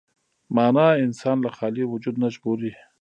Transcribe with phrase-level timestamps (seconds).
[0.55, 2.71] معنی انسان له خالي وجود نه ژغوري.